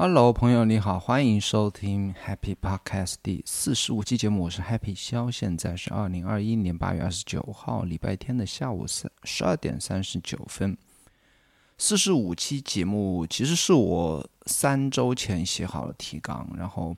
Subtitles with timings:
[0.00, 10.78] Hello，朋友你好，欢迎收听 Happy Podcast 第四十五期节目，我是 Happy 肖，现在是二零二一年八月二十九号礼拜天的下午三十二点三十九分。
[11.78, 16.96] 四十五期节目其实是我三周前写好了提纲，然后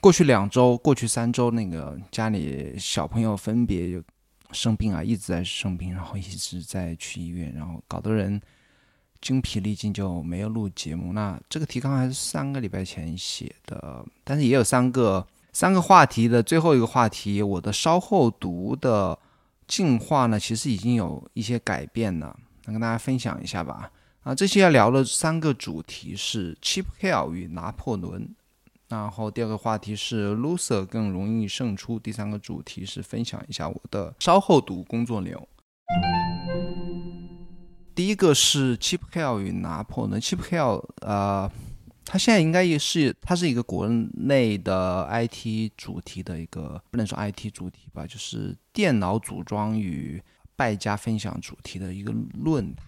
[0.00, 4.00] 过去两周、过去三周，那个家里小朋友分别
[4.52, 8.40] 生病啊，一直在生病，然后一直在去医院，然后搞得人
[9.20, 11.12] 精疲力尽，就没有录节目。
[11.12, 19.18] 那这个提纲还是三个礼拜前写的，但是也有三个三个话题的最后一个话题，我的稍后读的
[19.66, 23.90] 进化呢，其实已经有一些改变了，能跟大家分享一下吧。
[24.22, 28.28] 啊，这期要聊的三个主题是 Chip Hill 与拿破仑，
[28.88, 35.48] 然后第二个话题是 Loser 更容易胜出，第三个主题是分享一下我的稍后读工作流。
[37.98, 41.50] 第一个是 Chip Hell 与拿破仑，Chip Hell，呃，
[42.04, 50.22] 他现在应该也是，他是一个国内的 IT 主题的一个，不能说 IT 主题吧，就是电脑组装与
[50.54, 52.86] 败家分享主题的一个论坛。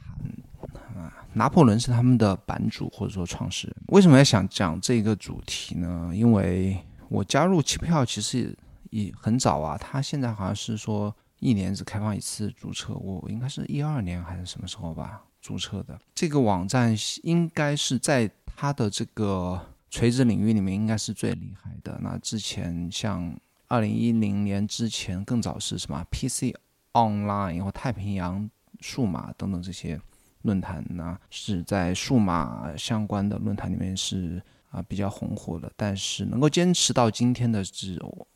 [0.97, 3.77] 啊，拿破仑是他们的版主或者说创始人。
[3.88, 6.12] 为什么要想讲这个主题呢？
[6.14, 8.56] 因为我加入 Chip Hell 其实
[8.91, 15.98] 也很早啊，他现在好像是说一年只开放一次注册，我应该是一二年还是什么时候吧注册的。
[16.14, 19.60] 这个网站应该是在它的这个
[19.91, 21.98] 垂直领域里面应该是最厉害的。
[22.00, 26.55] 那之前像二零一零年之前更早是什么 PC
[26.92, 28.48] Online 或太平洋
[28.80, 30.00] 数码等等这些。
[30.42, 38.28] 论坛呢是在数码相关的论坛里面是啊比较红火的，但是能够坚持到今天的只有，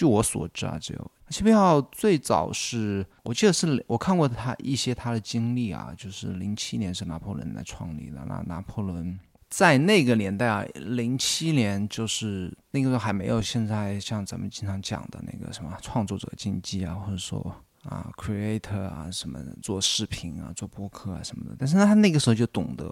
[0.00, 9.20] 据我所知啊只有七票号最早是我记得是我看过他一些他的经历啊，就是零七年是拿破仑来创立的，那拿破仑
[9.50, 17.54] 在那个年代啊，零七年就是那个时候还没有现在像咱们经常讲的那个什么创作者经济啊，或者说。
[17.90, 21.56] 啊，creator 啊，什么做视频啊，做播客啊什么的。
[21.58, 22.86] 但是，他那个时候就懂得，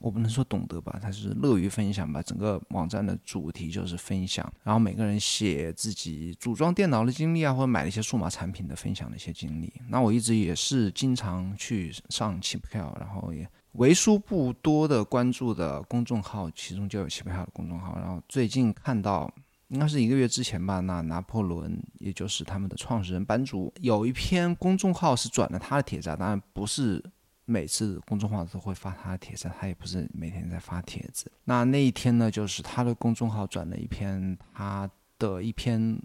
[0.00, 2.22] 我不能说懂得吧，他是乐于分享吧。
[2.22, 9.72] 整个网站的主题就是分享，然后每个人写自己组装电脑的经历啊，或者买了一些数码产品的分享的一些经历。
[9.88, 17.98] 那我一直也是经常去上起票，然后也为数不多的关注的公众号，其中就有起票的公众号。
[17.98, 19.28] 然后最近看到。
[19.68, 20.80] 应该是一个月之前吧。
[20.80, 26.08] 那拿破仑，也就是他们的创始人班主，有一篇公众号是转了他的帖子。
[26.18, 27.02] 当然不是
[27.44, 31.30] 每次公众号都会发他的帖子，他也不是每天在发帖子。
[31.44, 34.88] 那那一天呢，就是他的公众号转了一篇他
[35.18, 36.00] 的一篇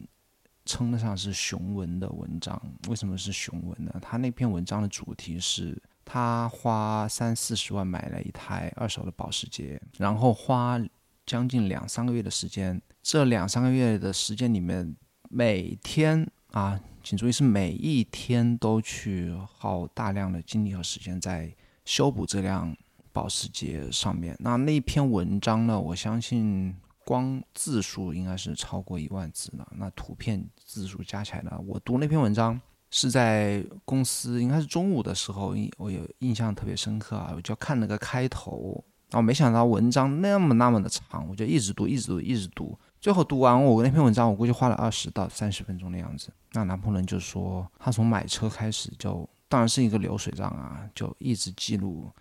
[0.66, 2.62] 称得上是雄文的文章。
[2.90, 3.94] 为什么是雄文呢？
[4.02, 10.80] 他那篇文章的主题是他花三四十万买了一台二手的保时捷，然后花
[11.30, 12.82] 将近两三个月的时间。
[13.04, 14.96] 这两三个月的时间里面，
[15.30, 22.76] 每天啊，请注意是每一天都去耗大量的精力和时间在修补这辆
[23.14, 24.36] 保时捷上面。
[24.40, 26.76] 那那篇文章呢，我相信
[27.06, 29.72] 光字数应该是超过一万字了。
[29.78, 42.78] 那图片字数加起来呢，我读那篇文章是在公司，应该是中午的时候，我有印象特别深刻啊，我就看那个开头，我没想到文章那么那么的长，我就一直读，一直读，一直读。
[43.02, 46.30] 最后读完我那篇文章，我估计花了二十到三十分钟的样子。
[46.52, 52.12] 那拿破仑就说，他从买车开始就当然是一个流水账啊，就一直记录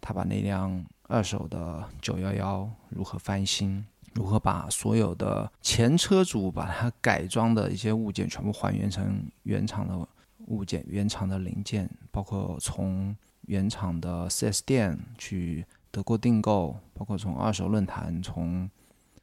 [0.00, 3.84] 他把那辆二手的九幺幺如何翻新，
[4.14, 10.08] 如何把所有的前车主把它改装的一些物件全部还原成原厂的
[10.46, 15.64] 物件、原厂的零件，包括从原厂的 4S 店去
[15.96, 18.68] 德国订购，包括从二手论坛从。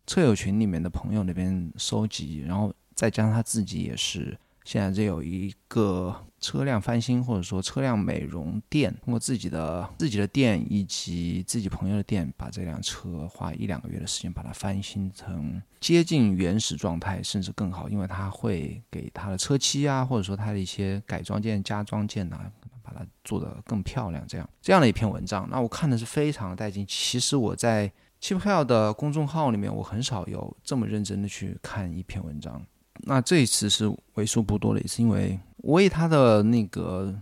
[0.05, 22.51] 车友群里面的朋友那边收集，然后再加上他自己也是，现在这有一个车辆翻新或者说车辆美容店，通过自己的自己的店以及自己朋友的店，把这辆车花一两个月的时间把它翻新成接近原始状态，甚至更好，因为他会给他的车漆啊，或者说他的一些改装件、加装件呐，
[22.93, 26.85] 把它做得更漂亮，这样这样的一篇文章，那我看的是非常带劲。
[26.87, 27.91] 其实我在。
[28.23, 32.65] 七票的公众号里面，我很少有这么认真的去看一篇文章。
[32.99, 37.13] 那这一次是为数不多的一次，因为我为他的那个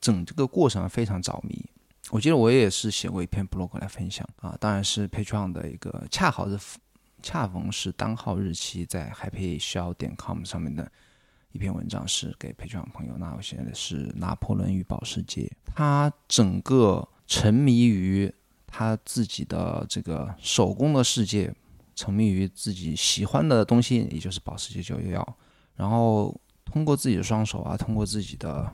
[0.00, 1.64] 整这个过程非常着迷。
[2.10, 6.58] 我记得我也是写过一篇 blog 来分享啊，当然是 Patreon 的一个，恰好是
[7.22, 10.90] 恰逢是单号日期在 happyshow 点 com 上面的
[11.52, 13.16] 一篇文章，是给 Patreon 朋友。
[13.18, 18.32] 那我现在是拿破仑与保时捷，他整个沉迷于。
[18.70, 21.50] 他自己的这个手工的世界，
[21.96, 25.26] 沉迷于自己喜欢的东西，也就是保时捷911，
[25.74, 28.70] 然后通过自己的双手啊，通过自己的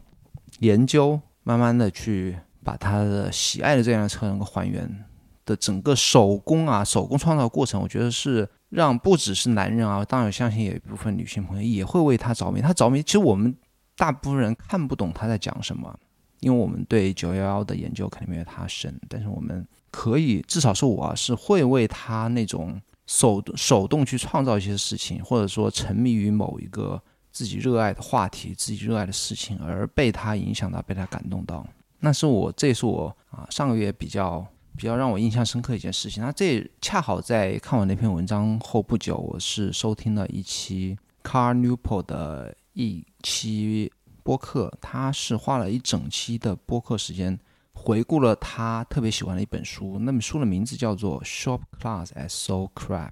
[0.59, 5.05] 研究，慢慢的去把他的喜爱的这辆车能够还原
[5.47, 12.61] 的整个手工啊，手工创造过程，我觉得是让不只是男人啊，当然相信有一部分女性朋友也会为他着迷。
[12.61, 13.55] 他着迷，其实我们
[13.97, 15.97] 大部分人看不懂他在讲什么，
[16.41, 22.81] 因为我们对九幺幺的研究肯定没有他深，但是我们可以，至少是我，是会为他那种。
[23.07, 26.99] 手手动去创造一些事情，或者说沉迷于某一个
[27.31, 31.67] 自己热爱的话题、自己热爱的事情，而被他影响到、被他感动到，
[32.01, 34.43] 那是我，这是我啊上个月比较
[34.77, 36.23] 比较让我印象深刻一件事情。
[36.23, 43.93] 那这恰好在看完那篇文章后不久，我是收听了一期 Car Newport 的一期
[44.23, 47.39] 播客，他是花了一整期的播客时间。
[47.77, 53.11] 回顾了他特别喜欢的一本书，那本书的名字叫做《Shop Class at Soul Craft》，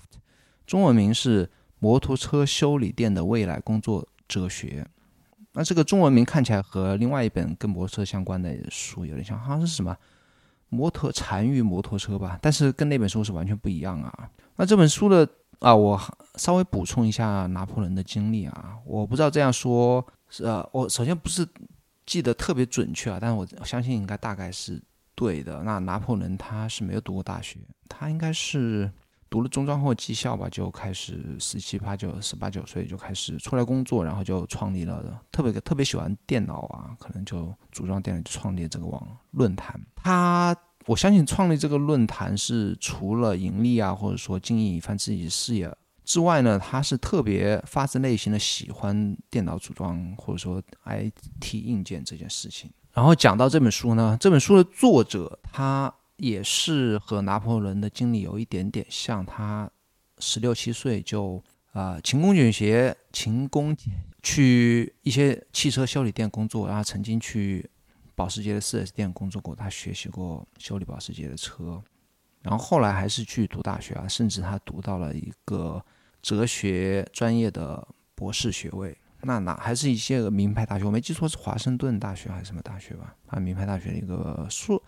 [0.67, 1.47] 中文名是
[1.81, 4.87] 《摩托车修理店的未来工作哲学》。
[5.53, 9.94] 那这个中文名看起来和另外一本跟摩托车相关的书有点像，好像是什么
[10.72, 12.38] “摩托残余摩托车”吧？
[12.42, 14.28] 但是跟那本书是完全不一样啊。
[14.56, 15.28] 那这本书的
[15.60, 16.00] 啊，我
[16.36, 21.46] 稍微补充一下拿破仑的经历啊，我不知道这样说是，呃，我首先不是。
[22.04, 24.82] 记得特别准确啊，但是我相信应该大概是
[25.14, 25.62] 对的。
[25.62, 28.90] 那拿破仑他是没有读过大学，他应该是
[29.32, 39.81] 读了中专后技校吧，就开始十七八九、十八九岁就开始出来工作，然后就创立了特别特别喜欢电脑啊，可能就组装电脑，就创立这个网论坛。
[39.96, 45.75] 他我相信创立这个论坛是除了盈利啊，或者说经营一番自己的事业。
[46.05, 52.70] 之外呢，他是特别发自内心的喜欢电脑组装或者说 IT 硬件这件事情。
[52.93, 55.90] 然后讲到这本书呢，这本书的作者他
[56.22, 59.69] 也是和拿破仑的经历有一点点像，他
[60.19, 61.42] 十六七岁就
[61.72, 63.76] 啊勤工俭学，勤工
[64.22, 67.69] 去一些汽车修理店工作，然后曾经去
[68.14, 71.82] 保时捷的 4S 店工作过，他学习过修理保时捷的车。
[72.40, 75.84] 然后后来还是去读大学啊，甚至他读到了一个
[76.22, 77.84] 哲学专业的
[78.14, 78.96] 博士学位。
[79.22, 83.16] 那哪还是一些个名牌大学，我没记错是华盛顿大学还是什么大学吧？
[83.26, 84.80] 啊，名牌大学的一个硕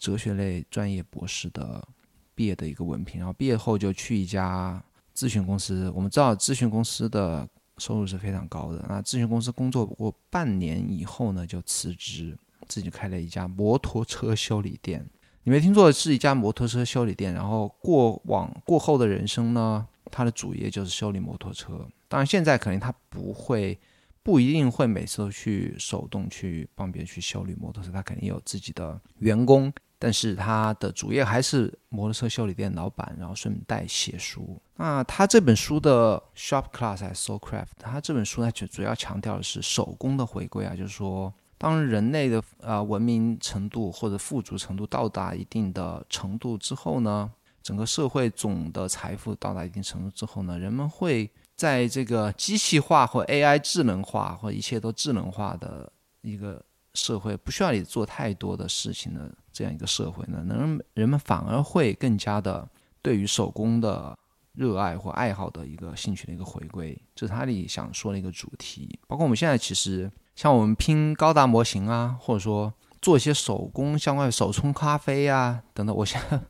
[0.00, 1.86] 哲学类专业博士的
[2.34, 3.20] 毕业的一个文凭。
[3.20, 4.82] 然后毕业后就去一家
[5.14, 5.88] 咨询公司。
[5.94, 7.48] 我们知道咨询公司的
[7.78, 8.84] 收入是非常高的。
[8.88, 12.36] 那咨询公司工作过半年以后呢，就辞职，
[12.66, 15.06] 自己开了一家摩托车修理店。
[15.42, 17.32] 你没听错，是一家摩托车修理店。
[17.32, 21.86] 然后过往过后的人生呢，他的主业就是修理摩托车。
[22.08, 23.78] 当然，现在可能他不会，
[24.22, 29.72] 不一定会每次都去手动去帮别人去修理摩托车，他肯定有自己的员工。
[30.00, 34.60] 但是他的主业还是摩托车修理店老板，然后顺带写书。
[34.74, 41.32] 那他这本书的 Shop Class at Soul Craft，他这本书呢，就主要强调的是手工的回归啊，就是说。
[41.62, 47.30] 当人类的呃文明程度或者富足程度到达一定的程度之后呢，
[47.62, 55.92] 整个社会总的财富到达一定程度之后呢，人们会在这个机器化或 AI 智能化或一切都智能化的
[56.22, 56.64] 一个
[56.94, 62.68] 社会，不需要你做太多的事情的这样一个社会呢，能人们反而会更加的
[63.02, 64.16] 对于手工的
[64.52, 68.98] 热爱或爱好的一个兴趣的一个回归，这是他里想说的一个主题。
[69.06, 70.10] 包括我们现在其实。
[70.36, 76.40] 像我们拼高达模型啊，或者说做一些手工相关的手冲咖啡啊等等，我现在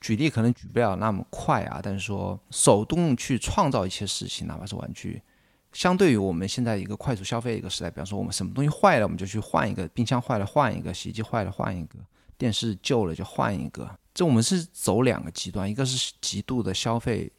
[0.00, 5.20] 举例可能举不了那么快啊，但是说手动去创造一些事情，哪怕是玩具，
[5.70, 11.98] 相对于我们现在一个快速消费一个时代，比方说我们什么东西坏了我们就去换一个，冰箱坏了换一个，洗衣机坏了换一个，
[12.38, 17.30] 电视旧了就换一个，这我们是走两个极端，一个是极度的消费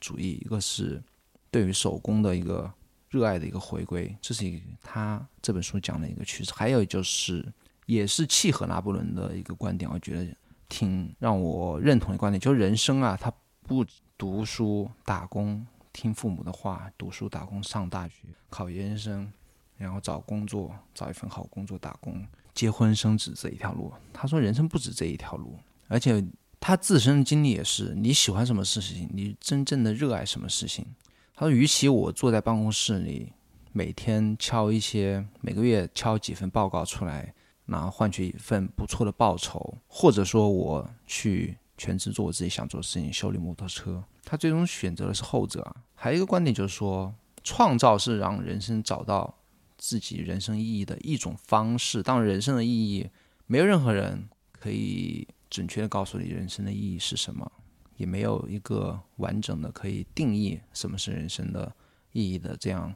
[0.00, 1.02] 主义，一个是
[1.50, 2.72] 对于手工的一个。
[3.08, 6.52] 热爱的一个回归，这是一他这本书讲的一个趋势。
[6.52, 7.46] 还有就是，
[7.86, 10.36] 也是契合拿破仑的一个观点，我觉得
[10.68, 13.86] 挺让我认同的观点，就是人生啊，他不
[14.18, 19.32] 读书打工，听父母的话，读书打工上大学，考研究生，
[19.78, 22.22] 然后找工作，找一份好工作打工，
[22.56, 23.92] 结婚生子这一条路。
[24.12, 26.24] 他说人生不止这一条路，而且
[26.58, 30.84] 他自身的经历也是，你喜欢什么事情，你真正的热爱什么事情。
[31.34, 33.30] 他说：“与其我坐在办公室里，
[33.72, 37.34] 每天敲一些，每个月敲几份报告出来，
[37.66, 44.02] 然后换取一份不错的报酬，或者说我去全职做我自己想做的事情，修理摩托车。
[44.24, 45.76] 他最终选择的是后者。
[45.94, 49.32] 还有一个观点就是说，创造是让人生找到
[49.86, 52.02] 自己人生意义的一种方式。
[52.02, 53.08] 当人生的意义，
[53.46, 57.50] 没有任何人可以准确的告诉你人生的意义是什么。”
[57.96, 61.74] 也没有一个完整的可以定义什么是人生的
[62.12, 62.94] 意义的这样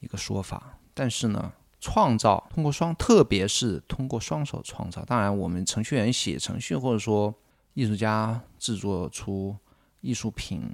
[0.00, 0.76] 一个说法。
[0.92, 7.32] 但是呢，创造通过双，特别是通过双手创造，当然我们程序员写程序，或者说
[7.74, 9.56] 艺术家制作出
[10.00, 10.68] 艺术品，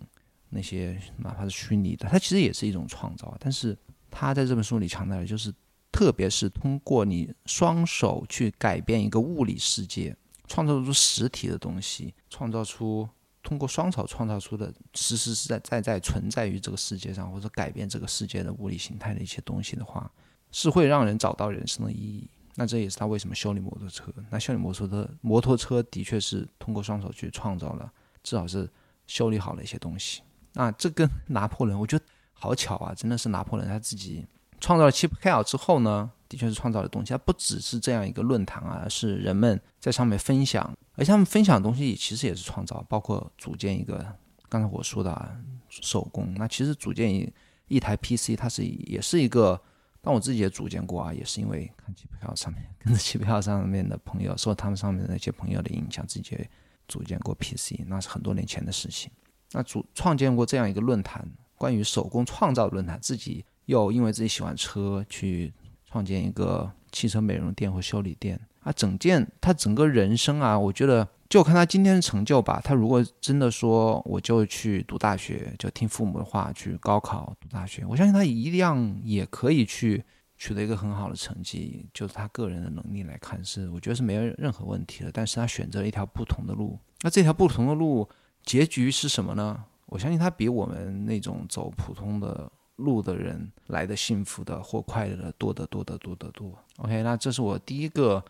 [0.49, 3.37] 那些哪怕是虚拟的，它其实也是一种创造。
[3.39, 3.77] 但是
[4.19, 5.53] 他在这本书里强调的就是。
[5.93, 10.15] 特别是通过你双手去改变一个物理世界，
[10.47, 13.09] 创造出实体的东西，创造出
[13.43, 20.11] 通过双手创造出的实实在在在存在于这个世界上或者改变这个世界的物理形态的一些东西的话，
[20.53, 22.29] 是会让人找到人生的意义。
[22.57, 24.13] 那这也是他为什么修理摩托车。
[24.29, 27.91] 那修理摩托车，摩托车的确是通过双手去创造了，
[28.23, 28.69] 至少是
[29.07, 30.21] 修理好了一些东西。
[30.53, 32.05] 那这跟拿破仑，我觉得
[32.39, 34.27] 好巧啊，真的是拿破仑他自己。
[34.59, 37.11] 创造了 Chip h e 之后呢，的确是创造的东西。
[37.11, 44.05] 它不只是这样一个论坛啊，是人们在上面分享，而且他们分享的东西其实也是创造，包括组建一个
[44.49, 45.37] 刚才我说的啊
[45.69, 46.33] 手工。
[46.37, 47.31] 那其实组建一
[47.69, 49.61] 一台 PC，它是也是一个，
[50.01, 56.49] 但我自己也组建过啊，也是因为看 Chip h e 上面跟着 Chip h e 上面的朋友，受他们上面的那些朋友的影响，自己
[56.89, 59.11] 组建过 PC，那是很多年前的事情。
[59.53, 63.45] 那组创建过这样一个论坛，关于手工创造论坛，自己。
[63.67, 65.53] 又因为自己喜欢车，去
[65.91, 72.61] 创建一个汽车美容店或修理店啊，整件他整个人生啊，我觉得就看他今天的成就吧。
[72.63, 80.05] 他如果真的说我就去读大学，就听父母的话去高考读大学，我相信他一样也可以去
[80.39, 81.85] 取得一个很好的成绩。
[81.93, 85.11] 就是他个人的能力来看，是我觉得是没有任何问题的。
[85.13, 88.09] 但是他选择了一条不同的路，那这条不同的路
[88.45, 89.65] 结局是什么呢？
[89.87, 92.51] 我相信他比我们那种走普通的。
[92.77, 96.53] 路的人来的幸福的或快乐的多得多得多得多。
[96.77, 98.23] OK，那这是我第一个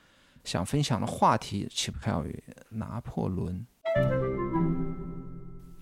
[0.44, 3.66] 想分享的话题，起不开于拿破仑。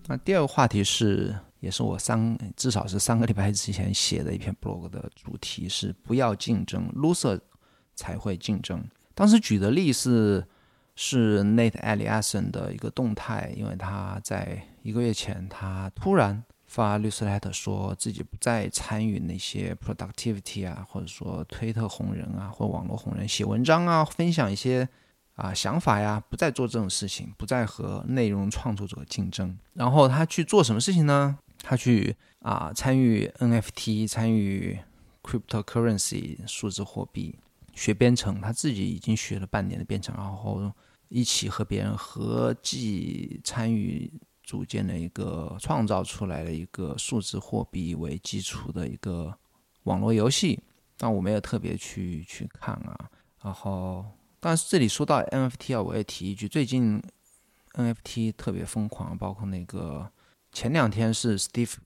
[0.07, 7.39] 那第二个话题是，也是我三至少是三个礼拜之前写的一篇 blog 的主题是不要竞争，loser
[7.95, 8.83] 才会竞争。
[9.15, 10.43] 当时举的例子
[10.97, 16.43] 是 Nate Allison 的一个动态，因为他在一个月前他突然。
[16.67, 24.89] 发律师 letter 说自己不再参与那些 productivity 啊，或者说推特红人啊，或网络红人写文章啊，分享一些
[25.37, 29.57] 啊想法呀，不再做这种事情，不再和内容创作者竞争。
[29.75, 31.39] 然后他去做什么事情呢？
[31.63, 34.77] 他去啊参与 NFT，参与
[35.23, 37.39] cryptocurrency 数字货币，
[37.75, 38.41] 学编程。
[38.41, 40.73] 他自己已经学了半年的编程，然后
[41.09, 44.13] 一起和别人合计参与。
[44.47, 49.35] 组建了一个创造出来的一个数字货币为基础的一个
[49.85, 50.63] 网络游戏，
[50.99, 53.11] 但我没有特别去去看啊。
[53.43, 54.05] 然后，
[54.39, 57.03] 但是这里说到 NFT 啊，我也提一句，最近
[57.73, 60.13] NFT 特别疯狂，包括那个
[60.53, 61.77] 前两天是 Steve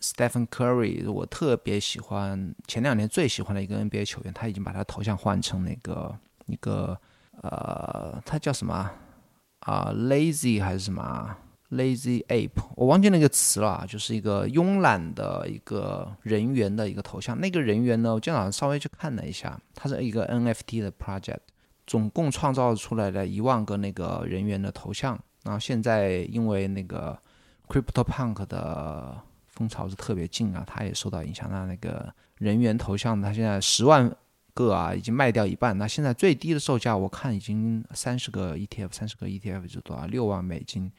[0.00, 6.98] Stephen Curry，我特别喜欢前两年最喜欢的一个 NBA 球员，他已经把他头像换成那个一个
[7.42, 8.90] 呃，他叫什么
[9.60, 11.36] 啊？Lazy 还是什么
[11.70, 17.38] ？Lazy ape，我忘记那个词了，就是一个慵懒的一个人猿的一个头像。
[17.38, 21.40] 那个人猿呢，我今天早上稍微去看了一下，它是一个 NFT 的 project，
[21.86, 25.18] 总共创造出来了一万个那个人猿的头像。
[25.44, 27.18] 然后现在因为那个
[27.68, 29.16] Crypto Punk 的
[29.58, 31.50] 风潮是特别近啊，它也受到影响。
[31.50, 34.10] 那那个人员头像，它现在十万
[34.54, 35.76] 个啊，已经卖掉一半。
[35.76, 40.06] 那现在最低的售价，我看已经三十个 ETF，三十个 ETF 就多少？
[40.06, 40.90] 六万美金。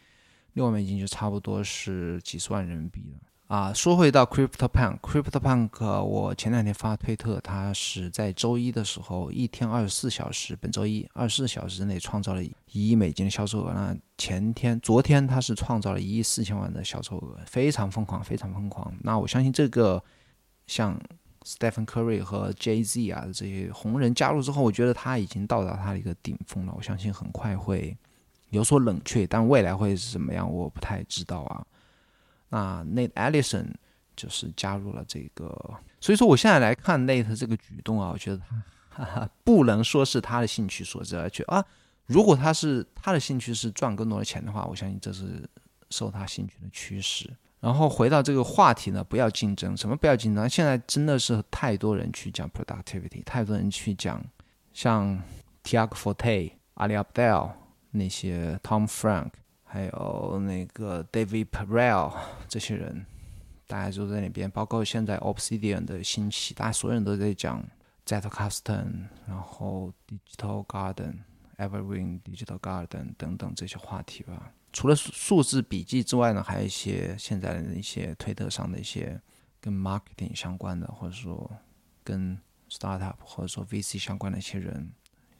[0.54, 3.74] 六万美金就差不多是几十万人民币了啊！
[3.74, 12.54] 说回到 Crypto Punk，Crypto Punk，我前两天发推特，他是在周一的时候一天二十四小时，本周一二十四小时之内创造了一
[12.90, 13.74] 亿美金的销售额。
[13.74, 18.94] 那前天、昨天他是创造了一亿四千万的销售额，非常疯狂，非常疯狂。
[19.02, 20.04] 那我相信这个
[20.68, 20.96] 像
[21.44, 26.74] Stephen Curry 和 Jay Z 啊这些红人加入之后，我觉得他已经到达他的一个顶峰了。
[26.78, 27.98] 我相信很快会。
[28.52, 31.66] 有所冷却，但未来会是怎么样，我不太知道啊。
[32.50, 33.68] 那 Nate Allison
[34.16, 35.48] 就是加入了这个，
[36.00, 38.42] 所以说我现在来看 Nate 这个举动啊，我觉得
[38.90, 41.64] 他不能说是他的兴趣所致，而且啊，
[42.06, 45.48] 如果他是他的兴趣是赚更多的钱的话，我相信这是
[45.90, 47.30] 受他兴趣的驱使。
[47.60, 50.50] 然后回到这个话题呢，不要竞争，什么不要竞争？
[50.50, 54.24] 现在真的是太多人去讲 productivity，太多人去讲
[54.74, 55.22] 像
[55.64, 57.52] Tiago Forte、Ali Abdel。
[57.92, 59.32] 那些 Tom Frank，
[59.72, 62.12] 还有那个 David Perel
[62.48, 63.06] 这些人，
[63.68, 64.50] 大家都在那边。
[64.50, 67.64] 包括现在 Obsidian 的兴起，大家所有人都在讲
[68.04, 71.20] Zetcustom，然后 Digital Garden、
[71.58, 74.52] Evergreen Digital Garden 等等这些话题吧。
[74.74, 79.22] 除了数字笔记之外呢，还有一些现在的一些推特上的一些
[79.62, 81.48] 跟 marketing 相关的，或者说
[82.04, 82.36] 跟
[82.72, 84.92] startup 或者说 VC 相关的一些人，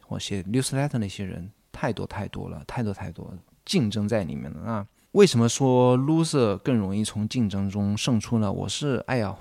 [0.06, 4.60] 或写 newsletter 那些人，太多太多了，太多太多了竞争在里面了。
[4.66, 8.52] 那为什么说 loser 更容易从竞争中胜出呢？
[8.52, 9.36] 我是哎呀，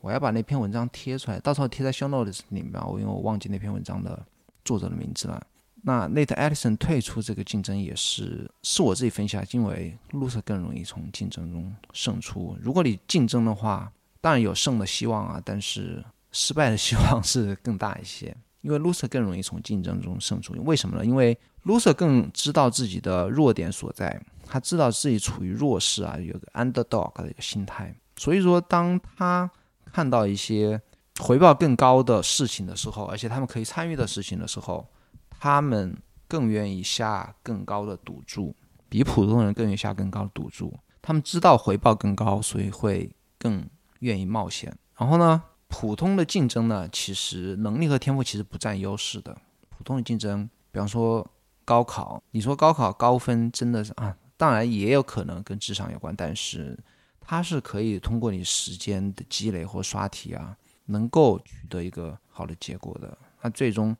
[0.00, 4.24] 我要把那篇文章贴出来，到时候贴在 show notes 里面，我因为我忘记那篇文章的
[4.64, 5.44] 作者的名字了。
[5.84, 12.56] 那 Nate Edison 退出这个竞争也是是我自己分析，因为 loser 更容易从竞争中胜出。
[12.60, 20.54] 如果你竞争的话，当然有胜的希望啊，但是失败的希望是更大一些，因为 loser 更容易从竞争中胜出。
[20.64, 21.04] 为什么呢？
[21.04, 27.94] 因为 loser 更知道自己的弱点所在，他知道自己处于弱势啊，有个 underdog 的一个心态。
[28.16, 29.50] 所以说，当他
[29.92, 30.80] 看到一些
[31.20, 34.86] 回报更高的事情的时候，而且他们可以参与的事情的时候，
[35.38, 35.96] 他们
[36.28, 38.54] 更愿意下更高的赌注，
[38.88, 40.72] 比普通人更愿意下更高的赌注。
[41.00, 43.68] 他们知道回报更高，所以会更
[44.00, 44.72] 愿意冒险。
[44.96, 45.42] 然后呢，
[45.72, 49.34] 普通的竞争呢，其实能力和天赋其实不占优势的。
[49.70, 51.26] 普通的竞争，比方说
[51.64, 56.78] 高考，你说高考高分真的是啊，当然也有可能跟智商有关，但是
[57.18, 63.16] 它是可以通过你时间的积累或刷题啊，能够取得一个好的结果的。
[63.40, 63.96] 那最终。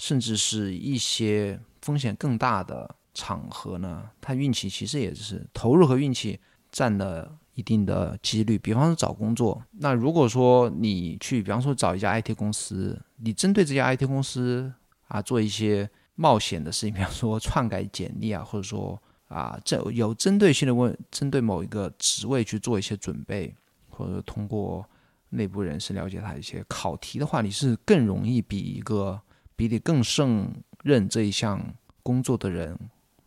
[0.00, 6.38] 甚至是一些风险更大的场合呢，它运气其实也是投入和运气
[6.70, 8.56] 占了一定的几率。
[8.56, 14.72] 比方说找工作，那如果说你去，比方说找一家 IT 公司，你针对这家 IT 公司
[15.08, 18.96] 啊做一些冒险的事情，比方说篡改简历啊，或者说
[19.26, 23.52] 啊这有针对性的问，针对某一个职位去做一些准备，
[23.88, 24.88] 或者通过
[25.30, 29.20] 内部人士了解他一些考题的话，你是更容易比一个。
[29.58, 31.60] 比你更胜任这一项
[32.04, 32.78] 工作的人，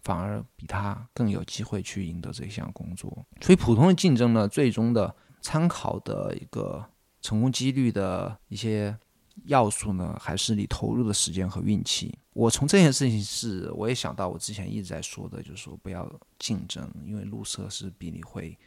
[0.03, 3.09] 反而比他更有机会去赢得这项工作。
[3.41, 6.83] 所以，普通的竞争呢，最终的参考的一个
[7.21, 8.97] 成功几率的一些
[9.45, 12.17] 要素呢，还是你投入的时间和运气。
[12.33, 18.57] 我从这件事情是，我也想到我之前一直在说的，就是说不要竞争，因为路色是比你会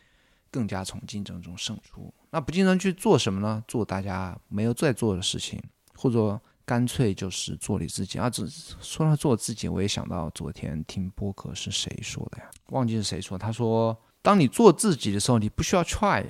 [0.51, 2.13] 更加从竞争中胜出。
[2.31, 3.63] 那不竞争去做什么呢？
[3.67, 5.63] 做大家没有在做的事情，
[5.97, 6.41] 或者。
[6.67, 8.31] 干脆就是做你自己啊！
[8.31, 8.49] 只
[8.81, 12.51] 说到做自己，我也想到昨天听播客是谁说的呀？
[12.71, 13.37] 忘记是谁说。
[13.37, 16.25] 他说：“当你做自己的时候，你不需要 try。”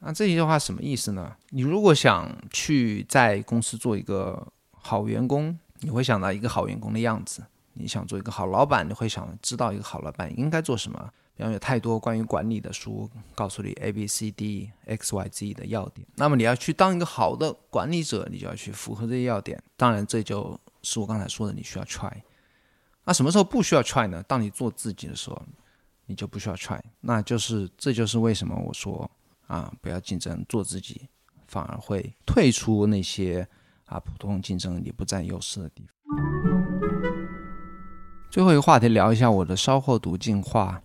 [0.00, 1.32] 那这句话什么意思呢？
[1.50, 7.42] 你如果想去在公司做一个好员工，你会想到一个好员工的样子；
[7.74, 11.10] 你想做一个好老板，你会想知道一个好老板应该做什么。
[11.36, 16.06] 比方有太多关于管理的书，告诉你 A B C D X Y Z 的要点。
[16.16, 19.62] 那么你要去当一个好的管理者，你就要去符合这些要点。
[19.76, 22.10] 当然，这就是我刚才说的，你需要 try。
[23.04, 24.22] 那什么时候不需要 try 呢？
[24.26, 25.40] 当你做自己的时候，
[26.06, 26.80] 你就不需要 try。
[27.02, 29.08] 那就是这就是为什么我说
[29.46, 31.06] 啊，不要竞争，做自己，
[31.46, 33.46] 反而会退出那些
[33.84, 35.94] 啊普通竞争你不占优势的地方。
[38.30, 40.82] 最后一个话题，聊一下我的稍后读进化。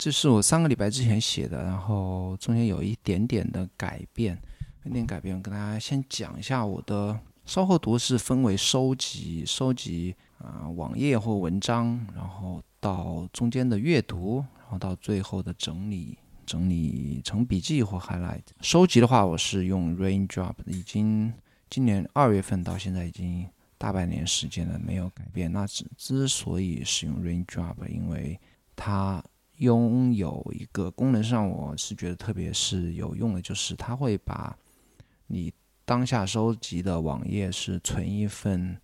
[0.00, 4.40] 这是我三个礼拜之前写的，然后中间有一点点的改变，
[4.84, 5.36] 有点改变。
[5.36, 18.40] 我跟大家先讲一下我的稍后读是分为收集、收集啊网页或文章，然后到中间的阅读，然后到最后的整理，整理成笔记或 highlight。
[18.62, 21.30] 收集的话，我是用 Raindrop，已经
[21.68, 25.52] 今年二月份到现在已经大半年时间了，没有改变。
[25.52, 28.40] 那之之所以使用 Raindrop，因为
[28.74, 29.22] 它
[29.60, 34.56] 拥有一个功能上，我是觉得特别是有用的，就是它会把
[35.26, 35.52] 你
[35.84, 38.74] 当下收集的网页是存一份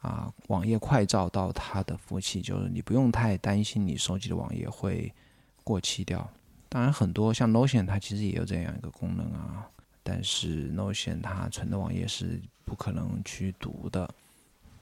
[0.00, 5.12] 啊网页快照到它的服务器，就是你不用太担心你收集的网页会
[5.62, 6.28] 过期掉。
[6.68, 9.70] 当然，很多像 Notion 它其实也有这样一个功能啊，
[10.02, 14.08] 但是 Notion 它存的网页是不可能去读的，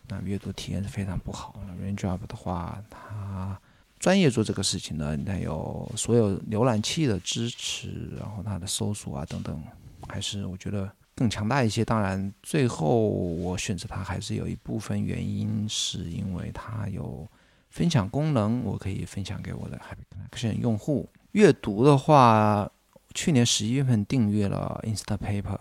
[0.09, 1.61] 那阅读体验是非常不好。
[1.79, 3.61] Raindrop 的话，它
[4.07, 9.61] 专业做这个事情的，它有所有浏览器的支持，然后它的搜索啊等等，
[10.07, 11.85] 还是我觉得更强大一些。
[11.85, 17.27] 当然，最后我选择它还是有一部分原因，是因为它有
[17.71, 21.09] 分享功能，我可以分享给我的 Happy Connection 用户。
[21.33, 22.71] 阅读的话，
[23.13, 25.59] 去年十一月份订阅了 Instapaper。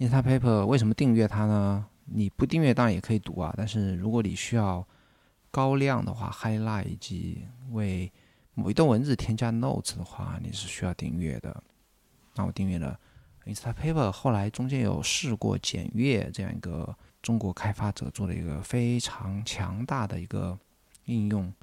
[0.00, 1.86] Instapaper 为什么订阅它呢？
[2.06, 4.84] 你不订阅当然也可以读啊，但是如果你需要。
[5.54, 8.12] 高亮的话，highlight 以及为
[8.54, 11.62] 某一段文字添加 notes 的话，你是需要订阅的。
[12.34, 12.98] 那我订阅了
[13.46, 20.58] Instapaper，后来中间有试过简阅这样一个中国开发者做的一个非常强大的一个
[21.04, 21.54] 应用，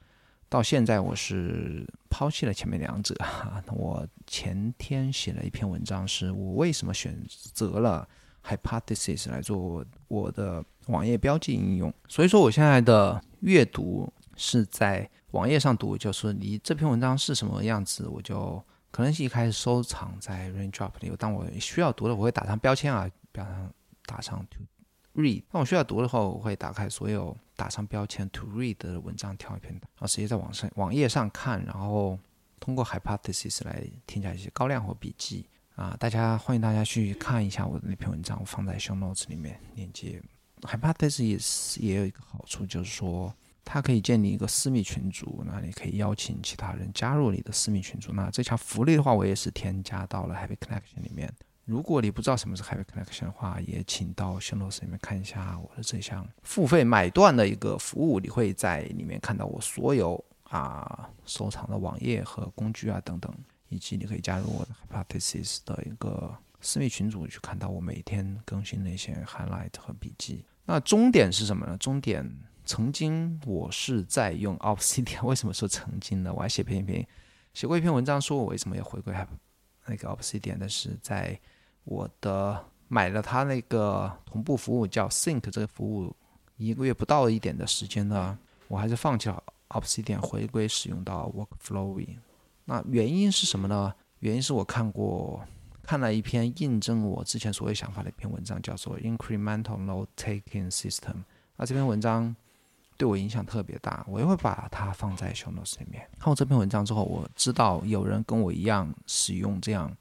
[0.48, 3.14] 到现在我是抛弃了前面两者。
[3.76, 8.08] 我前天写了一篇文章，是我为什么选择了
[8.46, 11.94] Hypothesis 来做我的网页标记应用。
[12.08, 21.16] 所以说，我现在的阅读是在网页上读，就是你这篇文章是什么样子，我就可能是一开始收藏在 Raindrop 里。
[21.18, 23.74] 当我需要读的，我会打上标签啊，标上
[24.06, 25.44] 打上 To Read。
[25.52, 32.20] 当我需要读的话，我会打开所有打上标签 To Read 的文章，挑一篇，然后直接在网上网页上看，然后
[32.60, 35.48] 通过 Hypothesis 来添加一些高亮或笔记。
[35.76, 40.22] 啊，大家欢迎大家去看一下我的那篇文章，我放在 show notes 里面链接。
[40.62, 48.12] Hypothesis 也有一个好处，就是说它可以建立一个私密群组，那你可以邀请其他人加入你的私密群组。
[48.14, 51.34] 那这项福利的话，我也是添加到了 Happy Connection 里面。
[51.66, 63.34] 如果你不知道什么是 Happy Connection 的话，也请到 show notes 里面看一下我的这项付费买断的一个服务，你会在里面看到我所有啊收藏的网页和工具啊等等。
[63.70, 70.44] 以及你可以加入我的 Hypothesis 的一个私密群组，去看到我每天更新的一些 highlight 和笔记。
[70.72, 71.78] 那终点是什么呢？
[71.78, 72.26] 终点
[72.64, 76.34] 曾经我是在用 Obsidian，为什么说曾经呢？
[76.34, 77.06] 我还写篇一篇，
[77.54, 79.14] 写过一篇文章，说我为什么要回归
[79.86, 80.56] 那个 Obsidian。
[80.58, 81.38] 但是在
[81.84, 86.16] 我的买了它那个同步服务叫 Sync 这个服务
[86.56, 92.16] 一个月不到一点的时间呢，我还是放弃了 Obsidian，回归使用到 Workflowy。
[92.64, 93.94] 那原因是什么呢？
[94.20, 95.46] 原因是我看过
[95.84, 101.24] 看了一篇印证我之前所有想法的一篇文章，叫做 Incremental Note Taking System。
[101.58, 102.36] 那这篇文章
[102.98, 106.08] 对我影响特别大，我也会把它放在 show notes 里面。
[106.18, 109.96] 看过这篇文章之后，我知道有人跟我一样使用这样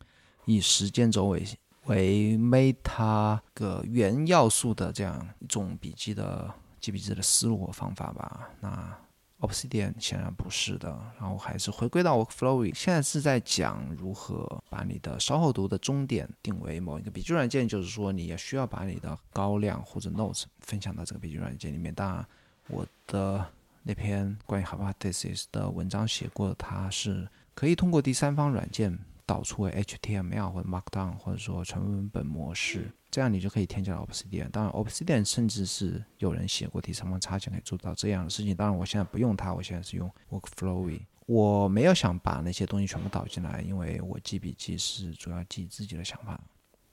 [0.45, 1.45] 以时间轴为
[1.87, 8.51] 为 meta 个原要素的这样一种笔记的记笔记的思路和方法吧。
[8.61, 8.97] 那
[9.41, 12.75] Obsidian 显然不是的，然后还是回归到 Workflowy。
[12.75, 21.95] 现在是在讲如何把你的稍后读的终点定为某一个笔记软件，就是说你也需要把你的高亮或者 Notes 分享到这个笔记软件里面。
[21.95, 22.27] 当然，
[22.69, 23.45] 我的
[23.83, 28.99] 那篇关于 Hypothesis 的文章写过，它是可以通过第三方软件。
[29.31, 34.51] 导出为 HTML 或者 Markdown，或者说纯文本模式，这样你就可以添加 Obsidian。
[34.51, 38.57] 当然，Obsidian 甚至是有人写过第三方插件可以做到这样的事情。
[38.57, 41.03] 当然，我现在不用它，我现在是用 Workflowy。
[41.27, 46.41] 我没有想把那些东西全部导进来，因为我记笔记是主要记自己的想法。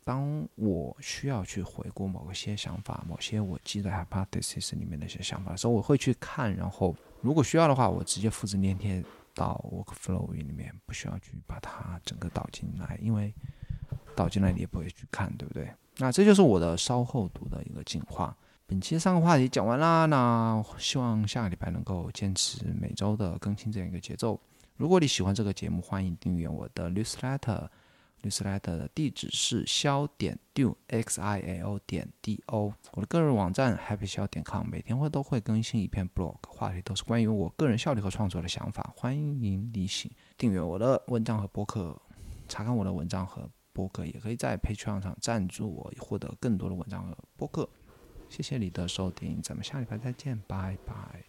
[0.03, 9.03] 当我需要去回顾某些想法、某些我记在 Hypothesis 里面的一些想法的时候，我会去看，然后如果需要的话，我直接复制粘贴。
[9.37, 13.31] 到 Workflow 里面不需要去把它整个导进来，因为
[14.15, 15.71] 导进来你也不会去看，对不对？
[15.97, 18.35] 那这就是我的稍后读的一个进化。
[18.65, 24.39] 本期三个话题讲完啦，那希望下个礼拜能够坚持每周的更新这样一个节奏。
[24.75, 27.69] 如果你喜欢这个节目，欢迎订阅我的 Newsletter。
[28.21, 41.95] 律师莱德的地址是肖点 do x i l 点 d o，我的个人网站 happy 肖点 com，每天会都会更新一篇 blog，话题都是关于我个人效率和创作的想法，欢迎你行订阅我的文章和博客，
[42.47, 47.69] 查看我的文章和博客，也可以在 Patreon 上赞助我，获得更多的文章和博客。
[48.29, 51.23] 谢谢你的收听，咱们下礼拜再见，拜拜。